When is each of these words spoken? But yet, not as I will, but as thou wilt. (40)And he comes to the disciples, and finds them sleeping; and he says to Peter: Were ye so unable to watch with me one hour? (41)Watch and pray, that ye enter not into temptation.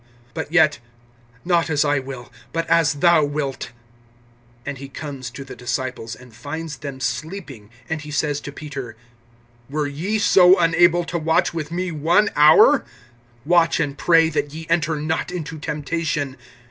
But 0.33 0.51
yet, 0.51 0.79
not 1.45 1.69
as 1.69 1.85
I 1.85 1.99
will, 1.99 2.31
but 2.51 2.65
as 2.67 2.95
thou 2.95 3.23
wilt. 3.23 3.71
(40)And 4.65 4.77
he 4.79 4.89
comes 4.89 5.29
to 5.29 5.43
the 5.43 5.55
disciples, 5.55 6.15
and 6.15 6.35
finds 6.35 6.77
them 6.77 6.99
sleeping; 6.99 7.69
and 7.87 8.01
he 8.01 8.09
says 8.09 8.41
to 8.41 8.51
Peter: 8.51 8.97
Were 9.69 9.85
ye 9.85 10.17
so 10.17 10.57
unable 10.57 11.03
to 11.03 11.19
watch 11.19 11.53
with 11.53 11.71
me 11.71 11.91
one 11.91 12.31
hour? 12.35 12.83
(41)Watch 13.47 13.79
and 13.83 13.95
pray, 13.95 14.29
that 14.29 14.51
ye 14.55 14.65
enter 14.71 14.95
not 14.95 15.29
into 15.31 15.59
temptation. 15.59 16.35